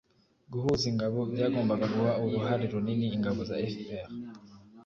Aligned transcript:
guhuza 0.51 0.83
ingabo 0.91 1.19
byagombaga 1.31 1.85
guha 1.95 2.11
uruhare 2.25 2.65
runini 2.73 3.07
ingabo 3.15 3.39
za 3.49 3.55
fpr 3.73 4.07